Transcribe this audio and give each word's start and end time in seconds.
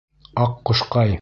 Аҡҡошҡай!.. 0.45 1.17